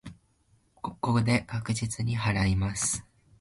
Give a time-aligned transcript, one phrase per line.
[0.81, 3.05] ここで確実に祓います。